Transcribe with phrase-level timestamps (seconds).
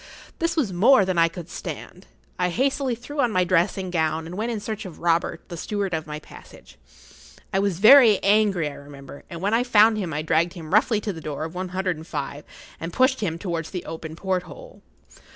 [0.39, 2.07] This was more than I could stand.
[2.39, 5.93] I hastily threw on my dressing gown and went in search of Robert, the steward
[5.93, 6.79] of my passage.
[7.53, 11.01] I was very angry, I remember, and when I found him I dragged him roughly
[11.01, 12.45] to the door of one hundred and five,
[12.79, 14.81] and pushed him towards the open porthole.